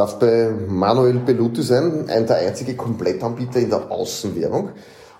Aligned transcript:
darf 0.00 0.18
bei 0.18 0.50
Manuel 0.66 1.18
Belluti 1.18 1.62
sein, 1.62 2.06
ein 2.08 2.26
der 2.26 2.36
einzige 2.36 2.74
Komplettanbieter 2.74 3.60
in 3.60 3.68
der 3.68 3.90
Außenwerbung. 3.90 4.70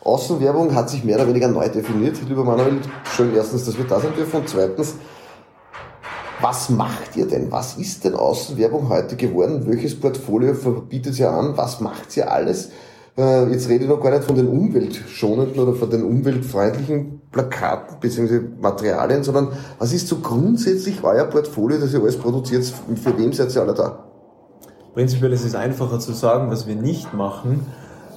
Außenwerbung 0.02 0.74
hat 0.74 0.88
sich 0.88 1.04
mehr 1.04 1.16
oder 1.16 1.28
weniger 1.28 1.48
neu 1.48 1.68
definiert. 1.68 2.16
Lieber 2.26 2.44
Manuel, 2.44 2.80
schön 3.04 3.34
erstens, 3.34 3.66
dass 3.66 3.76
wir 3.76 3.84
da 3.84 4.00
sein 4.00 4.14
dürfen 4.16 4.40
und 4.40 4.48
zweitens, 4.48 4.94
was 6.40 6.70
macht 6.70 7.14
ihr 7.14 7.26
denn? 7.26 7.52
Was 7.52 7.76
ist 7.76 8.04
denn 8.04 8.14
Außenwerbung 8.14 8.88
heute 8.88 9.16
geworden? 9.16 9.66
Welches 9.66 10.00
Portfolio 10.00 10.54
verbietet 10.54 11.18
ihr 11.18 11.30
an? 11.30 11.58
Was 11.58 11.82
macht 11.82 12.16
ihr 12.16 12.32
alles? 12.32 12.70
Äh, 13.18 13.50
jetzt 13.52 13.68
rede 13.68 13.84
ich 13.84 13.90
noch 13.90 14.00
gar 14.00 14.12
nicht 14.12 14.24
von 14.24 14.36
den 14.36 14.48
umweltschonenden 14.48 15.60
oder 15.60 15.74
von 15.74 15.90
den 15.90 16.04
umweltfreundlichen 16.04 17.20
Plakaten 17.30 18.00
bzw. 18.00 18.40
Materialien, 18.58 19.24
sondern 19.24 19.48
was 19.78 19.92
ist 19.92 20.08
so 20.08 20.20
grundsätzlich 20.20 21.04
euer 21.04 21.24
Portfolio, 21.24 21.76
das 21.76 21.92
ihr 21.92 22.00
alles 22.00 22.16
produziert? 22.16 22.64
Für 22.64 23.18
wem 23.18 23.34
seid 23.34 23.54
ihr 23.54 23.60
alle 23.60 23.74
da? 23.74 24.09
Prinzipiell 24.94 25.32
ist 25.32 25.44
es 25.44 25.54
einfacher 25.54 26.00
zu 26.00 26.12
sagen, 26.12 26.50
was 26.50 26.66
wir 26.66 26.74
nicht 26.74 27.14
machen, 27.14 27.66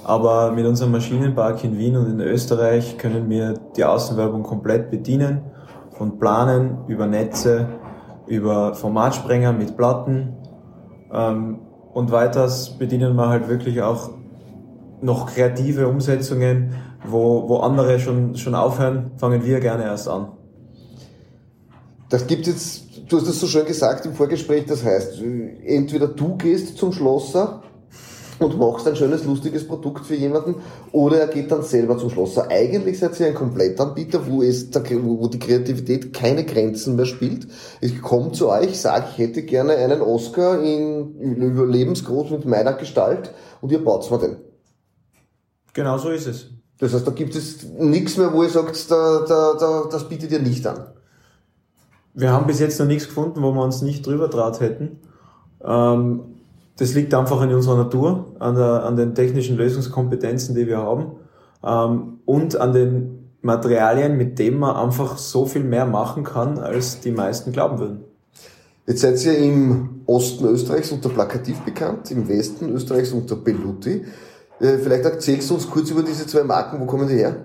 aber 0.04 0.52
mit 0.52 0.66
unserem 0.66 0.92
Maschinenpark 0.92 1.64
in 1.64 1.78
Wien 1.78 1.96
und 1.96 2.08
in 2.08 2.20
Österreich 2.20 2.98
können 2.98 3.30
wir 3.30 3.54
die 3.78 3.86
Außenwerbung 3.86 4.44
komplett 4.44 4.90
bedienen, 4.90 5.42
von 5.92 6.18
Planen 6.18 6.80
über 6.88 7.06
Netze, 7.06 7.68
über 8.26 8.74
Formatsprenger 8.74 9.54
mit 9.54 9.78
Platten 9.78 10.34
ähm, 11.12 11.60
und 11.94 12.12
weiters 12.12 12.78
bedienen 12.78 13.16
wir 13.16 13.30
halt 13.30 13.48
wirklich 13.48 13.82
auch 13.82 14.10
noch 15.02 15.28
kreative 15.28 15.88
Umsetzungen, 15.88 16.74
wo, 17.06 17.48
wo 17.48 17.58
andere 17.58 18.00
schon, 18.00 18.36
schon 18.36 18.56
aufhören, 18.56 19.12
fangen 19.18 19.46
wir 19.46 19.60
gerne 19.60 19.84
erst 19.84 20.08
an. 20.08 20.30
Das 22.14 22.28
gibt 22.28 22.46
jetzt, 22.46 22.84
du 23.10 23.18
hast 23.18 23.28
es 23.28 23.40
so 23.40 23.48
schön 23.48 23.66
gesagt 23.66 24.06
im 24.06 24.14
Vorgespräch, 24.14 24.68
das 24.68 24.84
heißt, 24.84 25.20
entweder 25.66 26.08
du 26.08 26.38
gehst 26.38 26.78
zum 26.78 26.94
Schlosser 26.94 27.64
und 28.38 28.60
machst 28.60 28.88
ein 28.88 28.96
schönes, 28.96 29.26
lustiges 29.26 29.68
Produkt 29.68 30.06
für 30.06 30.14
jemanden 30.14 30.58
oder 30.92 31.22
er 31.22 31.28
geht 31.28 31.52
dann 31.52 31.64
selber 31.64 31.98
zum 31.98 32.12
Schlosser. 32.12 32.52
Eigentlich 32.52 33.00
seid 33.00 33.20
ihr 33.20 33.26
ein 33.26 33.34
Komplettanbieter, 33.34 34.28
wo, 34.28 34.44
es, 34.44 34.68
wo 34.72 35.28
die 35.28 35.40
Kreativität 35.40 36.14
keine 36.14 36.46
Grenzen 36.46 36.98
mehr 36.98 37.08
spielt. 37.08 37.48
Ich 37.82 38.00
komme 38.00 38.32
zu 38.32 38.50
euch, 38.50 38.80
sage, 38.80 39.08
ich 39.12 39.18
hätte 39.18 39.42
gerne 39.42 39.74
einen 39.78 40.02
Oscar 40.04 40.62
in 40.62 41.16
überlebensgroß 41.18 42.30
mit 42.30 42.46
meiner 42.46 42.74
Gestalt 42.74 43.34
und 43.62 43.72
ihr 43.72 43.84
baut 43.84 44.12
mir 44.12 44.20
den. 44.20 44.36
Genau 45.74 45.98
so 45.98 46.12
ist 46.12 46.28
es. 46.28 46.52
Das 46.78 46.94
heißt, 46.94 47.08
da 47.08 47.12
gibt 47.12 47.36
es 47.36 47.64
nichts 47.64 48.18
mehr, 48.18 48.32
wo 48.32 48.44
ihr 48.44 48.50
sagt, 48.50 48.92
da, 48.92 49.26
da, 49.28 49.56
da, 49.60 49.88
das 49.92 50.08
bietet 50.08 50.32
ihr 50.32 50.42
nicht 50.42 50.68
an. 50.68 50.94
Wir 52.14 52.32
haben 52.32 52.46
bis 52.46 52.60
jetzt 52.60 52.80
noch 52.80 52.86
nichts 52.86 53.08
gefunden, 53.08 53.42
wo 53.42 53.52
wir 53.52 53.64
uns 53.64 53.82
nicht 53.82 54.06
drüber 54.06 54.28
draht 54.28 54.60
hätten. 54.60 55.00
Ähm, 55.64 56.22
das 56.78 56.94
liegt 56.94 57.14
einfach 57.14 57.42
in 57.42 57.54
unserer 57.54 57.78
Natur, 57.78 58.36
an, 58.40 58.56
der, 58.56 58.84
an 58.84 58.96
den 58.96 59.16
technischen 59.16 59.58
Lösungskompetenzen, 59.58 60.56
die 60.56 60.68
wir 60.68 60.80
haben 60.80 61.14
ähm, 61.64 62.20
und 62.26 62.60
an 62.60 62.74
den 62.74 63.30
Materialien, 63.42 64.18
mit 64.18 64.40
denen 64.40 64.60
man 64.60 64.76
einfach 64.76 65.18
so 65.18 65.46
viel 65.46 65.64
mehr 65.64 65.86
machen 65.86 66.24
kann, 66.24 66.58
als 66.58 67.02
die 67.02 67.12
meisten 67.12 67.52
glauben 67.52 67.80
würden. 67.80 68.04
Jetzt 68.88 69.02
seid 69.02 69.24
ihr 69.26 69.38
im 69.38 70.02
Osten 70.06 70.46
Österreichs 70.46 70.92
unter 70.92 71.10
Plakativ 71.10 71.60
bekannt, 71.62 72.12
im 72.12 72.28
Westen 72.28 72.70
Österreichs 72.70 73.12
unter 73.12 73.36
Belluti. 73.36 74.04
Äh, 74.60 74.78
vielleicht 74.78 75.06
erzählst 75.06 75.50
du 75.50 75.56
uns 75.56 75.70
kurz 75.70 75.90
über 75.90 76.04
diese 76.04 76.26
zwei 76.28 76.44
Marken, 76.44 76.80
wo 76.80 76.86
kommen 76.86 77.08
die 77.08 77.16
her? 77.16 77.36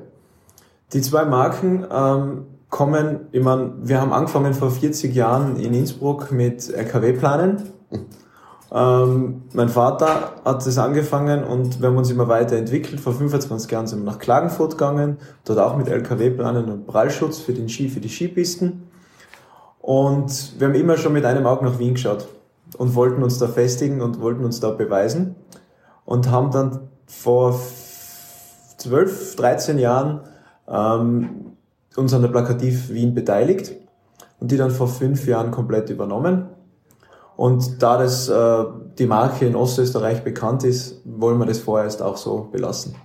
Die 0.93 1.01
zwei 1.01 1.25
Marken 1.25 1.87
ähm, 1.91 2.47
kommen, 2.71 3.29
ich 3.33 3.43
meine, 3.43 3.73
wir 3.83 4.01
haben 4.01 4.13
angefangen 4.13 4.55
vor 4.55 4.71
40 4.71 5.15
Jahren 5.15 5.57
in 5.57 5.75
Innsbruck 5.75 6.31
mit 6.33 6.73
RKW-Planen. 6.75 7.62
Ähm, 8.71 9.43
mein 9.55 9.71
Vater 9.71 10.34
hat 10.45 10.67
das 10.67 10.77
angefangen 10.77 11.43
und 11.43 11.81
wir 11.81 11.89
haben 11.89 11.97
uns 11.97 12.11
immer 12.11 12.28
weiterentwickelt. 12.28 13.01
Vor 13.01 13.15
25 13.15 13.71
Jahren 13.71 13.87
sind 13.87 14.01
wir 14.01 14.05
nach 14.05 14.19
Klagenfurt 14.19 14.73
gegangen, 14.73 15.17
dort 15.45 15.59
auch 15.59 15.77
mit 15.77 15.89
LKW-Planen 15.89 16.71
und 16.71 16.87
Prallschutz 16.87 17.39
für 17.39 17.55
den 17.55 17.71
Ski, 17.71 17.89
für 17.89 18.01
die 18.01 18.11
Skipisten. 18.11 18.89
Und 19.81 20.61
wir 20.61 20.69
haben 20.69 20.75
immer 20.75 20.99
schon 20.99 21.15
mit 21.15 21.25
einem 21.25 21.47
Auge 21.47 21.65
nach 21.65 21.78
Wien 21.78 21.95
geschaut 21.95 22.28
und 22.77 22.95
wollten 22.95 23.23
uns 23.23 23.39
da 23.39 23.49
festigen 23.49 24.03
und 24.03 24.21
wollten 24.21 24.45
uns 24.45 24.61
da 24.61 24.71
beweisen 24.71 25.37
und 26.05 26.31
haben 26.31 26.51
dann 26.51 26.81
vor 27.07 27.59
12, 28.77 29.37
13 29.37 29.78
Jahren 29.78 30.21
ähm, 30.69 31.57
uns 31.97 32.12
an 32.12 32.22
der 32.22 32.28
Plakativ 32.28 32.91
Wien 32.91 33.15
beteiligt 33.15 33.72
und 34.41 34.50
die 34.50 34.56
dann 34.56 34.71
vor 34.71 34.88
fünf 34.88 35.26
Jahren 35.26 35.50
komplett 35.50 35.91
übernommen. 35.91 36.49
Und 37.37 37.82
da 37.82 37.99
das 37.99 38.28
äh, 38.28 38.65
die 38.99 39.06
Marke 39.06 39.47
in 39.47 39.54
Ostösterreich 39.54 40.25
bekannt 40.25 40.65
ist, 40.65 41.00
wollen 41.04 41.38
wir 41.38 41.47
das 41.47 41.59
vorerst 41.59 42.03
auch 42.03 42.16
so 42.16 42.48
belassen. 42.50 42.97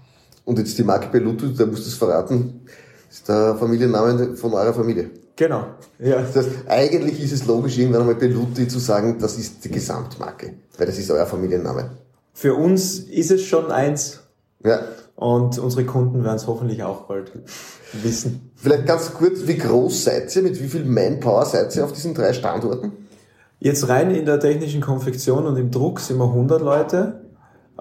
Und 0.45 0.57
jetzt 0.57 0.77
die 0.77 0.83
Marke 0.83 1.07
Belutu, 1.09 1.47
da 1.49 1.65
musst 1.65 1.85
du 1.85 1.89
es 1.89 1.95
verraten, 1.95 2.61
ist 3.09 3.29
der 3.29 3.55
Familienname 3.55 4.35
von 4.35 4.53
eurer 4.53 4.73
Familie. 4.73 5.11
Genau. 5.35 5.65
Ja. 5.99 6.21
Das 6.21 6.35
heißt, 6.35 6.49
eigentlich 6.67 7.21
ist 7.23 7.31
es 7.31 7.45
logisch, 7.45 7.77
irgendwann 7.77 8.01
einmal 8.01 8.15
Beluti 8.15 8.67
zu 8.67 8.79
sagen, 8.79 9.17
das 9.19 9.37
ist 9.37 9.63
die 9.63 9.69
Gesamtmarke, 9.69 10.53
weil 10.77 10.87
das 10.87 10.97
ist 10.97 11.09
euer 11.09 11.25
Familienname. 11.25 11.91
Für 12.33 12.55
uns 12.55 12.99
ist 12.99 13.31
es 13.31 13.43
schon 13.43 13.71
eins. 13.71 14.19
Ja. 14.63 14.81
Und 15.15 15.59
unsere 15.59 15.85
Kunden 15.85 16.23
werden 16.23 16.37
es 16.37 16.47
hoffentlich 16.47 16.83
auch 16.83 17.03
bald 17.03 17.31
wissen. 17.93 18.51
Vielleicht 18.55 18.87
ganz 18.87 19.13
kurz, 19.13 19.45
wie 19.45 19.57
groß 19.57 20.03
seid 20.03 20.35
ihr? 20.35 20.41
Mit 20.41 20.61
wie 20.61 20.67
viel 20.67 20.85
Manpower 20.85 21.45
seid 21.45 21.75
ihr 21.75 21.85
auf 21.85 21.93
diesen 21.93 22.13
drei 22.13 22.33
Standorten? 22.33 22.91
Jetzt 23.59 23.87
rein 23.87 24.11
in 24.11 24.25
der 24.25 24.39
technischen 24.39 24.81
Konfektion 24.81 25.45
und 25.45 25.55
im 25.55 25.71
Druck 25.71 25.99
sind 25.99 26.17
wir 26.17 26.25
100 26.25 26.61
Leute. 26.61 27.21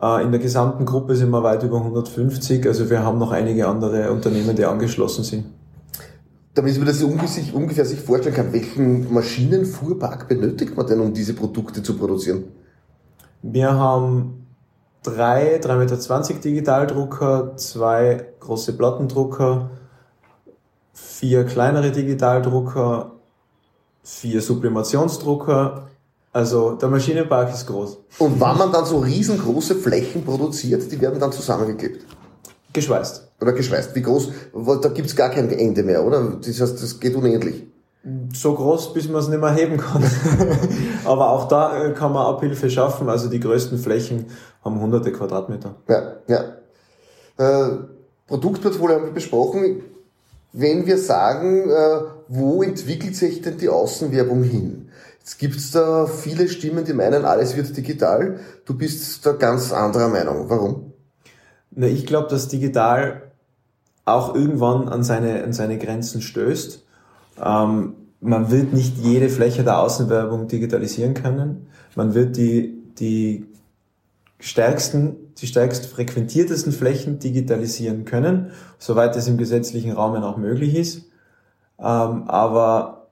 Äh, 0.00 0.22
in 0.22 0.30
der 0.30 0.40
gesamten 0.40 0.84
Gruppe 0.84 1.16
sind 1.16 1.30
wir 1.30 1.42
weit 1.42 1.62
über 1.62 1.78
150. 1.78 2.66
Also 2.66 2.88
wir 2.88 3.02
haben 3.02 3.18
noch 3.18 3.32
einige 3.32 3.66
andere 3.66 4.12
Unternehmen, 4.12 4.54
die 4.54 4.64
angeschlossen 4.64 5.24
sind. 5.24 5.46
Damit 6.54 6.76
man 6.76 6.86
das 6.86 7.02
ungefähr, 7.02 7.54
ungefähr 7.54 7.86
sich 7.86 7.98
vorstellen 7.98 8.34
kann, 8.34 8.52
welchen 8.52 9.12
Maschinenfuhrpark 9.12 10.28
benötigt 10.28 10.76
man 10.76 10.86
denn, 10.86 11.00
um 11.00 11.14
diese 11.14 11.32
Produkte 11.32 11.82
zu 11.82 11.96
produzieren? 11.96 12.44
Wir 13.40 13.72
haben 13.72 14.41
drei 15.02 15.60
3,20 15.60 16.28
Meter 16.28 16.40
Digitaldrucker, 16.40 17.56
zwei 17.56 18.26
große 18.40 18.76
Plattendrucker, 18.76 19.70
vier 20.92 21.44
kleinere 21.44 21.90
Digitaldrucker, 21.90 23.12
vier 24.02 24.40
Sublimationsdrucker. 24.40 25.88
Also 26.32 26.72
der 26.72 26.88
Maschinenpark 26.88 27.52
ist 27.52 27.66
groß. 27.66 27.98
Und 28.18 28.40
wenn 28.40 28.56
man 28.56 28.72
dann 28.72 28.86
so 28.86 28.98
riesengroße 28.98 29.74
Flächen 29.74 30.24
produziert, 30.24 30.90
die 30.90 31.00
werden 31.00 31.20
dann 31.20 31.32
zusammengeklebt? 31.32 32.06
Geschweißt. 32.72 33.28
Oder 33.40 33.52
geschweißt. 33.52 33.94
Wie 33.94 34.02
groß? 34.02 34.30
Da 34.80 34.88
gibt's 34.88 35.14
gar 35.14 35.28
kein 35.28 35.50
Ende 35.50 35.82
mehr, 35.82 36.02
oder? 36.02 36.38
Das 36.40 36.58
heißt, 36.58 36.82
das 36.82 37.00
geht 37.00 37.14
unendlich. 37.14 37.64
So 38.32 38.54
groß, 38.54 38.94
bis 38.94 39.08
man 39.08 39.20
es 39.20 39.28
nicht 39.28 39.40
mehr 39.40 39.54
heben 39.54 39.76
kann. 39.76 40.02
Aber 41.04 41.30
auch 41.30 41.46
da 41.46 41.84
äh, 41.84 41.92
kann 41.92 42.12
man 42.12 42.26
Abhilfe 42.26 42.68
schaffen. 42.68 43.08
Also 43.08 43.28
die 43.28 43.38
größten 43.38 43.78
Flächen 43.78 44.26
haben 44.64 44.80
hunderte 44.80 45.12
Quadratmeter. 45.12 45.76
Ja, 45.88 46.16
ja. 46.26 46.44
Äh, 47.38 47.78
Produktportfolio 48.26 48.96
haben 48.96 49.04
wir 49.06 49.12
besprochen. 49.12 49.82
Wenn 50.52 50.86
wir 50.86 50.98
sagen, 50.98 51.70
äh, 51.70 52.00
wo 52.28 52.62
entwickelt 52.62 53.14
sich 53.14 53.40
denn 53.40 53.58
die 53.58 53.68
Außenwerbung 53.68 54.42
hin? 54.42 54.90
Jetzt 55.20 55.38
gibt's 55.38 55.70
da 55.70 56.06
viele 56.06 56.48
Stimmen, 56.48 56.84
die 56.84 56.94
meinen, 56.94 57.24
alles 57.24 57.56
wird 57.56 57.76
digital. 57.76 58.40
Du 58.64 58.76
bist 58.76 59.24
da 59.24 59.32
ganz 59.32 59.72
anderer 59.72 60.08
Meinung. 60.08 60.50
Warum? 60.50 60.92
Na, 61.70 61.86
ich 61.86 62.06
glaube, 62.06 62.28
dass 62.28 62.48
digital 62.48 63.30
auch 64.04 64.34
irgendwann 64.34 64.88
an 64.88 65.04
seine, 65.04 65.44
an 65.44 65.52
seine 65.52 65.78
Grenzen 65.78 66.20
stößt. 66.20 66.82
Ähm, 67.40 67.94
man 68.20 68.50
wird 68.50 68.72
nicht 68.72 68.98
jede 68.98 69.28
Fläche 69.28 69.64
der 69.64 69.80
Außenwerbung 69.80 70.46
digitalisieren 70.48 71.14
können. 71.14 71.66
Man 71.96 72.14
wird 72.14 72.36
die, 72.36 72.82
die 72.98 73.46
stärksten, 74.38 75.34
die 75.38 75.46
stärkst 75.46 75.86
frequentiertesten 75.86 76.72
Flächen 76.72 77.18
digitalisieren 77.18 78.04
können, 78.04 78.52
soweit 78.78 79.16
es 79.16 79.28
im 79.28 79.38
gesetzlichen 79.38 79.92
Rahmen 79.92 80.22
auch 80.22 80.36
möglich 80.36 80.74
ist. 80.74 81.06
Ähm, 81.78 82.28
aber, 82.28 83.08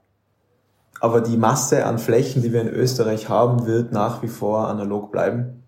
aber 1.00 1.20
die 1.20 1.37
Masse 1.37 1.87
an 1.87 1.99
Flächen, 1.99 2.43
die 2.43 2.52
wir 2.52 2.61
in 2.61 2.69
Österreich 2.69 3.28
haben, 3.28 3.67
wird 3.67 3.93
nach 3.93 4.22
wie 4.22 4.28
vor 4.28 4.69
analog 4.69 5.11
bleiben. 5.11 5.64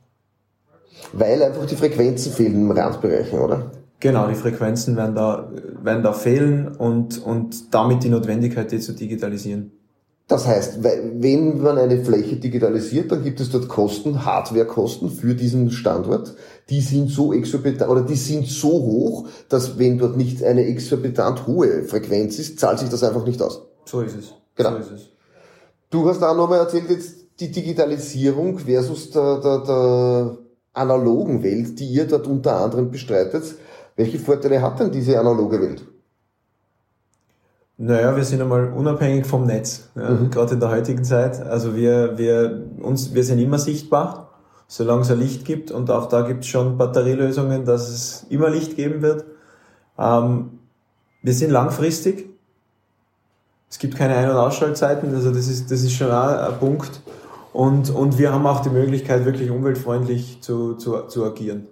Weil 1.13 1.43
einfach 1.43 1.67
die 1.67 1.77
Frequenzen 1.77 2.33
fehlen 2.33 2.55
im 2.55 2.71
Randbereichen, 2.71 3.39
oder? 3.39 3.73
Genau, 4.03 4.27
die 4.27 4.35
Frequenzen 4.35 4.97
werden 4.97 5.15
da, 5.15 5.49
werden 5.81 6.03
da 6.03 6.13
fehlen 6.13 6.75
und, 6.77 7.25
und 7.25 7.73
damit 7.73 8.03
die 8.03 8.09
Notwendigkeit, 8.09 8.73
die 8.73 8.81
zu 8.81 8.95
digitalisieren. 8.95 9.71
Das 10.27 10.45
heißt, 10.45 10.83
wenn 10.83 11.63
man 11.63 11.79
eine 11.79 12.05
Fläche 12.05 12.35
digitalisiert, 12.35 13.13
dann 13.13 13.23
gibt 13.23 13.39
es 13.39 13.51
dort 13.51 13.69
Kosten, 13.69 14.25
Hardwarekosten 14.25 15.09
für 15.09 15.37
diesen 15.37 15.71
Standort. 15.71 16.35
Die 16.69 16.81
sind 16.81 17.11
so 17.11 17.33
exorbitant 17.33 17.89
oder 17.89 18.03
die 18.03 18.17
sind 18.17 18.49
so 18.49 18.71
hoch, 18.71 19.29
dass 19.49 19.79
wenn 19.79 19.99
dort 19.99 20.17
nicht 20.17 20.43
eine 20.43 20.65
exorbitant 20.65 21.47
hohe 21.47 21.85
Frequenz 21.85 22.41
ist, 22.41 22.59
zahlt 22.59 22.81
sich 22.81 22.89
das 22.89 23.05
einfach 23.05 23.25
nicht 23.25 23.41
aus. 23.41 23.63
So 23.85 24.01
ist 24.01 24.17
es. 24.17 24.35
Genau. 24.57 24.71
So 24.71 24.77
ist 24.79 24.91
es. 24.91 25.11
Du 25.91 26.09
hast 26.09 26.21
auch 26.25 26.37
nochmal 26.37 26.59
erzählt, 26.59 26.91
jetzt 26.91 27.15
die 27.39 27.53
Digitalisierung 27.53 28.59
versus 28.59 29.11
der, 29.11 29.39
der, 29.39 29.59
der 29.59 30.39
analogen 30.73 31.45
Welt, 31.45 31.79
die 31.79 31.87
ihr 31.87 32.07
dort 32.07 32.27
unter 32.27 32.57
anderem 32.57 32.91
bestreitet. 32.91 33.45
Welche 33.97 34.19
Vorteile 34.19 34.63
hat 34.63 34.81
denn 34.81 34.91
diese 34.91 35.19
analoge 35.19 35.61
Welt? 35.61 35.87
Naja, 37.79 38.15
wir 38.15 38.25
sind 38.25 38.41
einmal 38.41 38.73
unabhängig 38.73 39.27
vom 39.27 39.47
Netz, 39.47 39.89
ja, 39.97 40.11
mhm. 40.11 40.31
gerade 40.31 40.55
in 40.55 40.61
der 40.61 40.71
heutigen 40.71 41.05
Zeit. 41.05 41.41
Also 41.41 41.75
wir, 41.75 42.17
wir, 42.17 42.65
uns, 42.81 43.13
wir 43.13 43.25
sind 43.25 43.39
immer 43.39 43.59
sichtbar, 43.59 44.31
solange 44.69 45.03
es 45.03 45.11
ein 45.11 45.19
Licht 45.19 45.45
gibt 45.45 45.71
und 45.71 45.91
auch 45.91 46.09
da 46.09 46.23
gibt 46.23 46.45
es 46.45 46.47
schon 46.47 46.79
Batterielösungen, 46.79 47.65
dass 47.65 47.89
es 47.89 48.27
immer 48.29 48.51
Licht 48.51 48.77
geben 48.77 49.03
wird. 49.03 49.25
Ähm, 49.99 50.61
wir 51.23 51.35
sind 51.35 51.51
langfristig. 51.51 52.29
Es 53.69 53.79
gibt 53.79 53.97
keine 53.97 54.15
Ein- 54.17 54.31
und 54.31 54.37
Ausschaltzeiten, 54.37 55.15
also 55.15 55.33
das 55.33 55.49
ist, 55.49 55.71
das 55.71 55.83
ist 55.83 55.93
schon 55.93 56.11
ein 56.11 56.59
Punkt. 56.59 57.01
Und, 57.53 57.91
und 57.91 58.19
wir 58.19 58.33
haben 58.33 58.47
auch 58.47 58.61
die 58.61 58.71
Möglichkeit, 58.71 59.25
wirklich 59.25 59.51
umweltfreundlich 59.51 60.41
zu, 60.41 60.75
zu, 60.75 61.03
zu 61.09 61.25
agieren. 61.25 61.67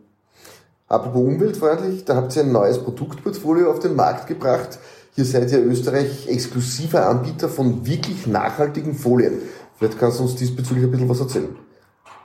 Apropos 0.91 1.23
umweltfreundlich, 1.23 2.05
da 2.05 2.17
habt 2.17 2.35
ihr 2.35 2.43
ein 2.43 2.51
neues 2.51 2.83
Produktportfolio 2.83 3.71
auf 3.71 3.79
den 3.79 3.95
Markt 3.95 4.27
gebracht. 4.27 4.81
Hier 5.15 5.25
seid 5.25 5.53
ihr 5.53 5.65
Österreich 5.65 6.27
exklusiver 6.29 7.07
Anbieter 7.07 7.49
von 7.49 7.87
wirklich 7.87 8.27
nachhaltigen 8.27 8.95
Folien. 8.95 9.35
Vielleicht 9.79 10.01
kannst 10.01 10.19
du 10.19 10.25
uns 10.25 10.35
diesbezüglich 10.35 10.85
ein 10.85 10.91
bisschen 10.91 11.09
was 11.09 11.21
erzählen. 11.21 11.55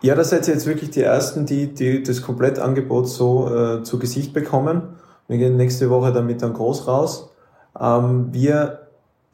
Ja, 0.02 0.16
da 0.16 0.24
seid 0.24 0.48
ihr 0.48 0.56
jetzt 0.56 0.66
wirklich 0.66 0.90
die 0.90 1.04
Ersten, 1.04 1.46
die, 1.46 1.76
die 1.76 2.02
das 2.02 2.24
Komplettangebot 2.24 3.08
so 3.08 3.56
äh, 3.56 3.84
zu 3.84 4.00
Gesicht 4.00 4.34
bekommen. 4.34 4.96
Wir 5.28 5.38
gehen 5.38 5.58
nächste 5.58 5.92
Woche 5.92 6.12
damit 6.12 6.42
dann 6.42 6.54
groß 6.54 6.88
raus. 6.88 7.30
Ähm, 7.80 8.30
wir 8.32 8.85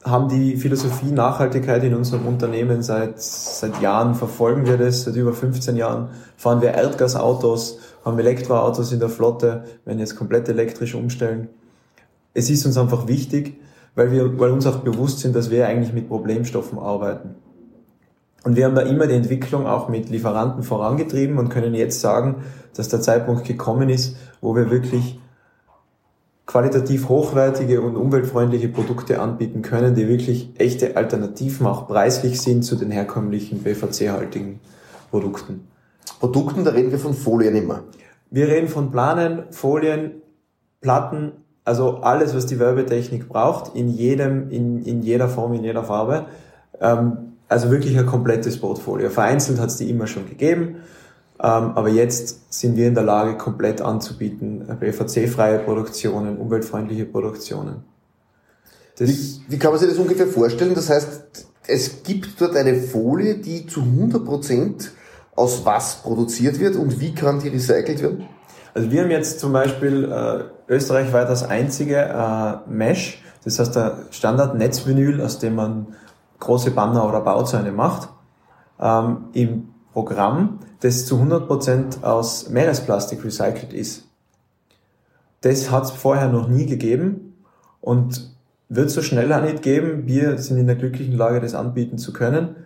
haben 0.04 0.28
die 0.28 0.56
Philosophie 0.56 1.12
Nachhaltigkeit 1.12 1.84
in 1.84 1.94
unserem 1.94 2.26
Unternehmen 2.26 2.82
seit, 2.82 3.20
seit 3.20 3.80
Jahren, 3.80 4.14
verfolgen 4.14 4.66
wir 4.66 4.76
das, 4.76 5.02
seit 5.02 5.14
über 5.14 5.32
15 5.32 5.76
Jahren 5.76 6.08
fahren 6.36 6.60
wir 6.60 6.72
Erdgasautos, 6.72 7.78
haben 8.04 8.18
Elektroautos 8.18 8.92
in 8.92 8.98
der 8.98 9.08
Flotte, 9.08 9.64
werden 9.84 10.00
jetzt 10.00 10.16
komplett 10.16 10.48
elektrisch 10.48 10.94
umstellen. 10.94 11.48
Es 12.34 12.50
ist 12.50 12.66
uns 12.66 12.76
einfach 12.76 13.06
wichtig, 13.06 13.60
weil 13.94 14.10
wir, 14.10 14.38
weil 14.38 14.50
uns 14.50 14.66
auch 14.66 14.78
bewusst 14.78 15.20
sind, 15.20 15.36
dass 15.36 15.50
wir 15.50 15.68
eigentlich 15.68 15.92
mit 15.92 16.08
Problemstoffen 16.08 16.78
arbeiten. 16.78 17.36
Und 18.44 18.56
wir 18.56 18.64
haben 18.64 18.74
da 18.74 18.82
immer 18.82 19.06
die 19.06 19.14
Entwicklung 19.14 19.66
auch 19.66 19.88
mit 19.88 20.10
Lieferanten 20.10 20.64
vorangetrieben 20.64 21.38
und 21.38 21.48
können 21.48 21.74
jetzt 21.74 22.00
sagen, 22.00 22.42
dass 22.74 22.88
der 22.88 23.00
Zeitpunkt 23.00 23.44
gekommen 23.44 23.88
ist, 23.88 24.16
wo 24.40 24.56
wir 24.56 24.70
wirklich 24.70 25.20
qualitativ 26.46 27.08
hochwertige 27.08 27.80
und 27.80 27.96
umweltfreundliche 27.96 28.68
Produkte 28.68 29.20
anbieten 29.20 29.62
können, 29.62 29.94
die 29.94 30.08
wirklich 30.08 30.50
echte 30.58 30.96
Alternativen 30.96 31.66
auch 31.66 31.86
preislich 31.86 32.40
sind 32.40 32.62
zu 32.64 32.76
den 32.76 32.90
herkömmlichen 32.90 33.62
BVC-haltigen 33.62 34.60
Produkten. 35.10 35.68
Produkten, 36.18 36.64
da 36.64 36.72
reden 36.72 36.90
wir 36.90 36.98
von 36.98 37.14
Folien 37.14 37.54
immer. 37.54 37.84
Wir 38.30 38.48
reden 38.48 38.68
von 38.68 38.90
Planen, 38.90 39.44
Folien, 39.50 40.22
Platten, 40.80 41.32
also 41.64 41.98
alles, 41.98 42.34
was 42.34 42.46
die 42.46 42.58
Werbetechnik 42.58 43.28
braucht, 43.28 43.76
in 43.76 43.88
jedem, 43.88 44.50
in, 44.50 44.82
in 44.82 45.02
jeder 45.02 45.28
Form, 45.28 45.52
in 45.52 45.62
jeder 45.62 45.84
Farbe. 45.84 46.26
Ähm, 46.80 47.34
also 47.48 47.70
wirklich 47.70 47.98
ein 47.98 48.06
komplettes 48.06 48.58
Portfolio. 48.58 49.10
Vereinzelt 49.10 49.60
hat 49.60 49.68
es 49.68 49.76
die 49.76 49.90
immer 49.90 50.06
schon 50.06 50.28
gegeben. 50.28 50.76
Ähm, 51.42 51.72
aber 51.74 51.88
jetzt 51.88 52.52
sind 52.52 52.76
wir 52.76 52.86
in 52.86 52.94
der 52.94 53.02
Lage, 53.02 53.36
komplett 53.36 53.80
anzubieten, 53.80 54.64
BVC-freie 54.78 55.58
Produktionen, 55.58 56.38
umweltfreundliche 56.38 57.04
Produktionen. 57.04 57.82
Wie, 58.96 59.40
wie, 59.48 59.58
kann 59.58 59.72
man 59.72 59.80
sich 59.80 59.88
das 59.88 59.98
ungefähr 59.98 60.28
vorstellen? 60.28 60.74
Das 60.76 60.88
heißt, 60.88 61.48
es 61.66 62.02
gibt 62.04 62.40
dort 62.40 62.54
eine 62.54 62.74
Folie, 62.74 63.38
die 63.38 63.66
zu 63.66 63.80
100 63.80 64.24
Prozent 64.24 64.92
aus 65.34 65.64
was 65.64 65.96
produziert 65.96 66.60
wird 66.60 66.76
und 66.76 67.00
wie 67.00 67.12
kann 67.12 67.40
die 67.40 67.48
recycelt 67.48 68.02
werden? 68.02 68.28
Also 68.74 68.90
wir 68.92 69.02
haben 69.02 69.10
jetzt 69.10 69.40
zum 69.40 69.52
Beispiel 69.52 70.04
äh, 70.04 70.72
österreichweit 70.72 71.28
das 71.28 71.42
einzige 71.42 71.96
äh, 71.96 72.70
Mesh, 72.70 73.22
das 73.42 73.58
heißt 73.58 73.74
der 73.74 73.98
Standard-Netzvinyl, 74.10 75.20
aus 75.20 75.40
dem 75.40 75.56
man 75.56 75.88
große 76.38 76.70
Banner 76.70 77.08
oder 77.08 77.20
Bauzäune 77.20 77.72
macht, 77.72 78.08
ähm, 78.80 79.24
im 79.32 79.68
Programm, 79.92 80.60
das 80.80 81.06
zu 81.06 81.16
100% 81.16 82.02
aus 82.02 82.48
Meeresplastik 82.48 83.24
recycelt 83.24 83.72
ist. 83.72 84.04
Das 85.42 85.70
hat 85.70 85.84
es 85.84 85.90
vorher 85.90 86.28
noch 86.28 86.48
nie 86.48 86.66
gegeben 86.66 87.34
und 87.80 88.30
wird 88.68 88.90
so 88.90 89.02
schnell 89.02 89.32
auch 89.32 89.42
nicht 89.42 89.62
geben. 89.62 90.06
Wir 90.06 90.38
sind 90.38 90.56
in 90.56 90.66
der 90.66 90.76
glücklichen 90.76 91.16
Lage, 91.16 91.40
das 91.40 91.54
anbieten 91.54 91.98
zu 91.98 92.12
können 92.12 92.56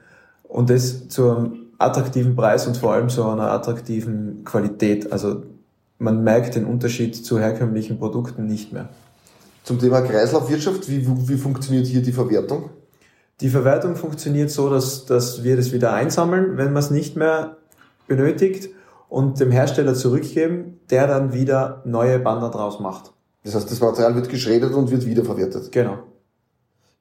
und 0.44 0.70
das 0.70 1.08
zu 1.08 1.30
einem 1.30 1.56
attraktiven 1.78 2.36
Preis 2.36 2.66
und 2.66 2.76
vor 2.76 2.92
allem 2.92 3.08
zu 3.08 3.24
einer 3.28 3.50
attraktiven 3.50 4.44
Qualität. 4.44 5.12
Also 5.12 5.42
man 5.98 6.22
merkt 6.22 6.54
den 6.54 6.64
Unterschied 6.64 7.16
zu 7.16 7.38
herkömmlichen 7.38 7.98
Produkten 7.98 8.46
nicht 8.46 8.72
mehr. 8.72 8.88
Zum 9.64 9.80
Thema 9.80 10.02
Kreislaufwirtschaft, 10.02 10.88
wie, 10.88 11.06
wie 11.28 11.36
funktioniert 11.36 11.86
hier 11.86 12.02
die 12.02 12.12
Verwertung? 12.12 12.70
Die 13.40 13.50
Verwertung 13.50 13.96
funktioniert 13.96 14.50
so, 14.50 14.70
dass, 14.70 15.04
dass 15.04 15.44
wir 15.44 15.56
das 15.56 15.72
wieder 15.72 15.92
einsammeln, 15.92 16.56
wenn 16.56 16.72
man 16.72 16.82
es 16.82 16.90
nicht 16.90 17.16
mehr 17.16 17.58
benötigt 18.08 18.70
und 19.08 19.38
dem 19.40 19.50
Hersteller 19.50 19.94
zurückgeben, 19.94 20.80
der 20.90 21.06
dann 21.06 21.32
wieder 21.32 21.82
neue 21.84 22.18
Banner 22.18 22.50
draus 22.50 22.80
macht. 22.80 23.12
Das 23.44 23.54
heißt, 23.54 23.70
das 23.70 23.80
Material 23.80 24.14
wird 24.14 24.28
geschreddert 24.28 24.74
und 24.74 24.90
wird 24.90 25.06
wiederverwertet. 25.06 25.70
Genau. 25.70 25.98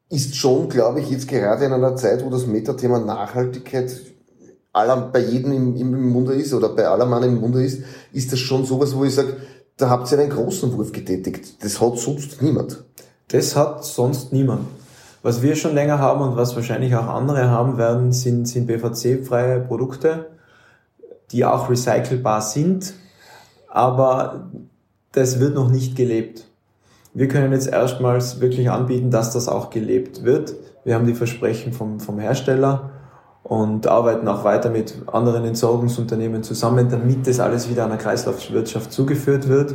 Ist 0.09 0.35
schon, 0.35 0.69
glaube 0.69 0.99
ich, 0.99 1.09
jetzt 1.09 1.27
gerade 1.27 1.65
in 1.65 1.73
einer 1.73 1.95
Zeit, 1.95 2.23
wo 2.23 2.29
das 2.29 2.45
Metathema 2.45 2.99
Nachhaltigkeit 2.99 3.91
aller, 4.73 5.09
bei 5.11 5.19
jedem 5.19 5.53
im, 5.53 5.75
im 5.75 6.09
Munde 6.09 6.33
ist 6.33 6.53
oder 6.53 6.69
bei 6.69 6.85
aller 6.85 7.05
Mann 7.05 7.23
im 7.23 7.39
Munde 7.39 7.63
ist, 7.63 7.81
ist 8.11 8.31
das 8.31 8.39
schon 8.39 8.65
sowas, 8.65 8.95
wo 8.95 9.05
ich 9.05 9.15
sage, 9.15 9.38
da 9.77 9.89
habt 9.89 10.11
ihr 10.11 10.19
einen 10.19 10.29
großen 10.29 10.71
Wurf 10.77 10.91
getätigt. 10.91 11.63
Das 11.63 11.81
hat 11.81 11.97
sonst 11.97 12.41
niemand. 12.41 12.83
Das 13.29 13.55
hat 13.55 13.83
sonst 13.83 14.31
niemand. 14.31 14.67
Was 15.25 15.42
wir 15.42 15.56
schon 15.56 15.74
länger 15.74 15.98
haben 15.98 16.22
und 16.22 16.38
was 16.38 16.56
wahrscheinlich 16.56 16.95
auch 16.95 17.07
andere 17.07 17.50
haben 17.50 17.80
werden, 17.80 18.12
sind, 18.12 18.48
sind 18.48 18.68
BVC-freie 18.68 19.60
Produkte, 19.60 20.27
die 21.31 21.44
auch 21.44 21.68
recycelbar 21.68 22.42
sind, 22.42 22.94
aber 23.68 24.51
das 25.13 25.39
wird 25.39 25.56
noch 25.56 25.72
nicht 25.72 25.95
gelebt. 25.95 26.48
Wir 27.16 27.27
können 27.27 27.54
jetzt 27.54 27.66
erstmals 27.66 28.39
wirklich 28.39 28.70
anbieten, 28.70 29.10
dass 29.10 29.34
das 29.34 29.48
auch 29.48 29.72
gelebt 29.72 30.24
wird. 30.25 30.53
Wir 30.84 30.94
haben 30.94 31.08
die 31.08 31.15
Versprechen 31.15 31.74
vom, 31.74 32.00
vom 32.00 32.20
Hersteller 32.20 32.91
und 33.41 33.88
arbeiten 33.88 34.27
auch 34.27 34.44
weiter 34.44 34.70
mit 34.70 34.94
anderen 35.08 35.44
Entsorgungsunternehmen 35.44 36.44
zusammen, 36.44 36.88
damit 36.88 37.25
das 37.25 37.39
alles 37.39 37.67
wieder 37.67 37.86
einer 37.86 37.98
Kreislaufwirtschaft 37.98 38.91
zugeführt 38.91 39.48
wird. 39.48 39.74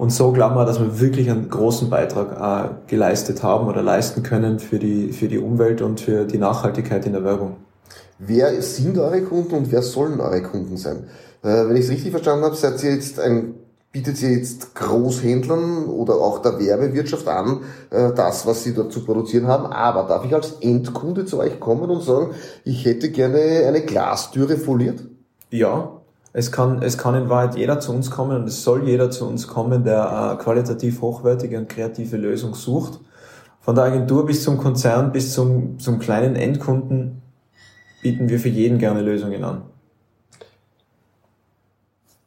Und 0.00 0.08
so 0.14 0.32
glauben 0.32 0.54
wir, 0.54 0.64
dass 0.64 0.80
wir 0.80 0.98
wirklich 0.98 1.30
einen 1.30 1.50
großen 1.50 1.90
Beitrag 1.90 2.32
äh, 2.32 2.88
geleistet 2.88 3.42
haben 3.42 3.68
oder 3.68 3.82
leisten 3.82 4.22
können 4.22 4.58
für 4.58 4.78
die, 4.78 5.12
für 5.12 5.28
die 5.28 5.36
Umwelt 5.36 5.82
und 5.82 6.00
für 6.00 6.24
die 6.24 6.38
Nachhaltigkeit 6.38 7.04
in 7.04 7.12
der 7.12 7.22
Werbung. 7.22 7.56
Wer 8.18 8.62
sind 8.62 8.96
eure 8.96 9.20
Kunden 9.20 9.54
und 9.54 9.70
wer 9.70 9.82
sollen 9.82 10.18
eure 10.20 10.40
Kunden 10.40 10.78
sein? 10.78 11.04
Äh, 11.42 11.68
wenn 11.68 11.76
ich 11.76 11.84
es 11.84 11.90
richtig 11.90 12.12
verstanden 12.12 12.46
habe, 12.46 12.56
seid 12.56 12.82
ihr 12.82 12.94
jetzt 12.94 13.20
ein, 13.20 13.56
bietet 13.92 14.22
ihr 14.22 14.30
jetzt 14.30 14.74
Großhändlern 14.74 15.84
oder 15.84 16.14
auch 16.14 16.40
der 16.40 16.58
Werbewirtschaft 16.58 17.28
an, 17.28 17.60
äh, 17.90 18.14
das, 18.14 18.46
was 18.46 18.64
sie 18.64 18.72
dort 18.72 18.94
zu 18.94 19.04
produzieren 19.04 19.48
haben. 19.48 19.66
Aber 19.66 20.08
darf 20.08 20.24
ich 20.24 20.34
als 20.34 20.52
Endkunde 20.62 21.26
zu 21.26 21.38
euch 21.40 21.60
kommen 21.60 21.90
und 21.90 22.02
sagen, 22.02 22.30
ich 22.64 22.86
hätte 22.86 23.10
gerne 23.10 23.66
eine 23.68 23.82
Glastüre 23.82 24.56
foliert? 24.56 25.04
Ja, 25.50 25.99
es 26.32 26.52
kann, 26.52 26.82
es 26.82 26.96
kann 26.96 27.14
in 27.14 27.28
Wahrheit 27.28 27.56
jeder 27.56 27.80
zu 27.80 27.92
uns 27.92 28.10
kommen 28.10 28.36
und 28.36 28.48
es 28.48 28.62
soll 28.62 28.86
jeder 28.88 29.10
zu 29.10 29.26
uns 29.26 29.48
kommen, 29.48 29.84
der 29.84 30.30
eine 30.30 30.38
qualitativ 30.38 31.00
hochwertige 31.00 31.58
und 31.58 31.68
kreative 31.68 32.16
Lösung 32.16 32.54
sucht. 32.54 33.00
Von 33.60 33.74
der 33.74 33.84
Agentur 33.84 34.26
bis 34.26 34.44
zum 34.44 34.56
Konzern 34.56 35.12
bis 35.12 35.34
zum, 35.34 35.78
zum 35.78 35.98
kleinen 35.98 36.36
Endkunden 36.36 37.20
bieten 38.02 38.28
wir 38.28 38.38
für 38.38 38.48
jeden 38.48 38.78
gerne 38.78 39.02
Lösungen 39.02 39.44
an. 39.44 39.62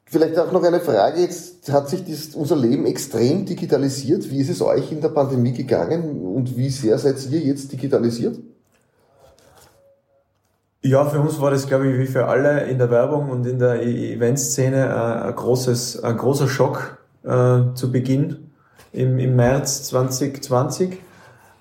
Vielleicht 0.06 0.38
auch 0.38 0.52
noch 0.52 0.64
eine 0.64 0.80
Frage. 0.80 1.22
Jetzt 1.22 1.72
hat 1.72 1.90
sich 1.90 2.06
das, 2.06 2.36
unser 2.36 2.56
Leben 2.56 2.86
extrem 2.86 3.48
digitalisiert. 3.48 4.30
Wie 4.30 4.42
ist 4.42 4.50
es 4.50 4.62
euch 4.62 4.92
in 4.92 5.02
der 5.02 5.10
Pandemie 5.10 5.54
gegangen 5.54 6.22
und 6.22 6.56
wie 6.56 6.70
sehr 6.70 7.00
seid 7.00 7.16
ihr 7.32 7.40
jetzt 7.40 7.72
digitalisiert? 7.72 8.38
Ja, 10.86 11.06
für 11.06 11.22
uns 11.22 11.40
war 11.40 11.50
das, 11.50 11.66
glaube 11.66 11.88
ich, 11.90 11.98
wie 11.98 12.06
für 12.06 12.28
alle 12.28 12.66
in 12.66 12.78
der 12.78 12.92
Werbung 12.92 13.30
und 13.30 13.48
in 13.48 13.58
der 13.58 13.82
e- 13.82 14.16
Eventszene 14.16 14.86
äh, 14.86 15.28
ein, 15.30 15.36
großes, 15.36 16.04
ein 16.04 16.18
großer 16.18 16.50
Schock 16.50 16.98
äh, 17.24 17.74
zu 17.74 17.90
Beginn 17.90 18.52
im, 18.92 19.18
im 19.18 19.38
März 19.38 19.84
2020. 19.84 21.00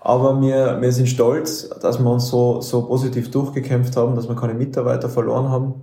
Aber 0.00 0.40
wir, 0.40 0.80
wir 0.80 0.90
sind 0.90 1.08
stolz, 1.08 1.68
dass 1.68 2.00
wir 2.00 2.10
uns 2.10 2.26
so, 2.30 2.60
so 2.60 2.82
positiv 2.82 3.30
durchgekämpft 3.30 3.96
haben, 3.96 4.16
dass 4.16 4.28
wir 4.28 4.34
keine 4.34 4.54
Mitarbeiter 4.54 5.08
verloren 5.08 5.50
haben 5.50 5.74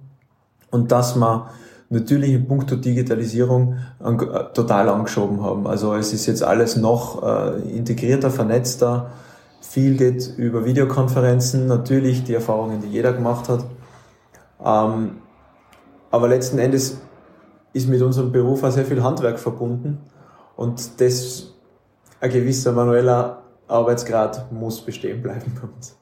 und 0.69 0.91
dass 0.91 1.15
wir 1.15 1.49
natürlich 1.89 2.31
in 2.33 2.45
puncto 2.45 2.75
Digitalisierung 2.75 3.77
äh, 4.03 4.17
total 4.53 4.89
angeschoben 4.89 5.41
haben. 5.41 5.65
Also 5.65 5.95
es 5.95 6.11
ist 6.11 6.25
jetzt 6.25 6.43
alles 6.43 6.75
noch 6.75 7.23
äh, 7.23 7.61
integrierter, 7.73 8.31
vernetzter, 8.31 9.11
viel 9.61 9.97
geht 9.97 10.37
über 10.37 10.65
Videokonferenzen, 10.65 11.67
natürlich 11.67 12.23
die 12.23 12.33
Erfahrungen, 12.33 12.81
die 12.81 12.87
jeder 12.87 13.13
gemacht 13.13 13.49
hat. 13.49 13.65
Ähm, 14.63 15.17
aber 16.11 16.27
letzten 16.27 16.59
Endes 16.59 16.97
ist 17.73 17.87
mit 17.87 18.01
unserem 18.01 18.31
Beruf 18.31 18.63
auch 18.63 18.71
sehr 18.71 18.85
viel 18.85 19.03
Handwerk 19.03 19.39
verbunden 19.39 19.99
und 20.55 20.99
das, 20.99 21.53
ein 22.19 22.31
gewisser 22.31 22.71
manueller 22.71 23.43
Arbeitsgrad 23.67 24.51
muss 24.51 24.81
bestehen 24.81 25.21
bleiben 25.21 25.53
bei 25.55 25.67
uns. 25.67 25.95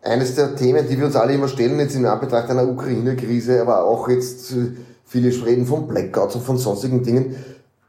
Eines 0.00 0.34
der 0.34 0.56
Themen, 0.56 0.88
die 0.88 0.98
wir 0.98 1.06
uns 1.06 1.14
alle 1.14 1.34
immer 1.34 1.46
stellen, 1.46 1.78
jetzt 1.78 1.94
in 1.94 2.06
Anbetracht 2.06 2.50
einer 2.50 2.66
Ukraine-Krise, 2.66 3.60
aber 3.60 3.84
auch 3.84 4.08
jetzt 4.08 4.50
äh, 4.52 4.72
viele 5.04 5.28
reden 5.46 5.66
von 5.66 5.86
Blackouts 5.86 6.34
und 6.34 6.42
von 6.42 6.58
sonstigen 6.58 7.04
Dingen. 7.04 7.36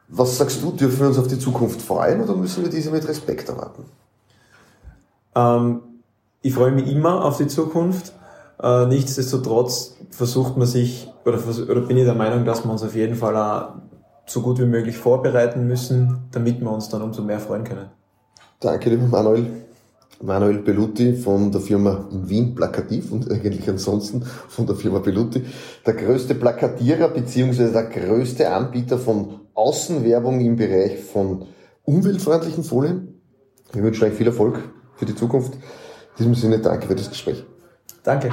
Was 0.10 0.38
sagst 0.38 0.62
du, 0.62 0.72
dürfen 0.72 1.00
wir 1.00 1.08
uns 1.08 1.18
auf 1.18 1.28
die 1.28 1.40
Zukunft 1.40 1.82
freuen 1.82 2.22
oder 2.22 2.36
müssen 2.36 2.63
wir 2.63 2.70
diese 2.70 2.92
mit 2.92 3.08
Respekt 3.08 3.50
erwarten? 3.50 3.86
Ähm, 5.36 5.82
ich 6.42 6.54
freue 6.54 6.72
mich 6.72 6.90
immer 6.90 7.24
auf 7.25 7.38
die 7.38 7.48
Zukunft. 7.48 8.13
Äh, 8.62 8.86
nichtsdestotrotz 8.88 9.96
versucht 10.12 10.58
man 10.58 10.68
sich, 10.68 11.10
oder, 11.25 11.40
oder 11.70 11.82
bin 11.82 11.98
ich 11.98 12.06
der 12.06 12.16
Meinung, 12.16 12.46
dass 12.46 12.63
wir 12.63 12.72
uns 12.72 12.84
auf 12.84 12.96
jeden 12.96 13.16
Fall 13.16 13.36
auch 13.36 13.75
so 14.25 14.42
gut 14.42 14.60
wie 14.60 14.66
möglich 14.66 14.98
vorbereiten 14.98 15.68
müssen, 15.68 16.20
damit 16.32 16.62
wir 16.62 16.72
uns 16.72 16.90
dann 16.90 17.02
umso 17.02 17.22
mehr 17.22 17.40
freuen 17.40 17.63
können. 17.63 17.88
Danke, 18.60 18.90
lieber 18.90 19.08
Manuel. 19.08 19.48
Manuel 20.22 20.60
Belluti 20.60 21.16
von 21.16 21.52
der 21.52 21.60
Firma 21.60 22.08
in 22.12 22.30
Wien 22.30 22.56
Plakativ 22.56 23.12
und 23.12 23.30
eigentlich 23.30 23.68
ansonsten 23.68 24.24
von 24.24 24.66
der 24.66 24.75
Firma 24.75 25.00
Belluti. 25.00 25.44
Der 25.86 25.94
größte 25.94 26.36
Plakatierer 26.36 27.10
beziehungsweise 27.10 27.74
der 27.74 27.84
größte 27.84 28.50
Anbieter 28.50 28.98
von 28.98 29.42
Außenwerbung 29.54 30.40
im 30.40 30.56
Bereich 30.56 31.04
von 31.04 31.48
umweltfreundlichen 31.84 32.63
Folien. 32.63 33.22
Ich 33.74 33.82
wünsche 33.82 34.06
euch 34.06 34.13
viel 34.13 34.28
Erfolg 34.28 34.60
für 34.95 35.05
die 35.05 35.15
Zukunft. 35.15 35.55
In 35.55 35.62
diesem 36.17 36.35
Sinne 36.35 36.59
danke 36.59 36.88
für 36.88 36.95
das 36.95 37.09
Gespräch. 37.09 37.43
Danke. 38.03 38.31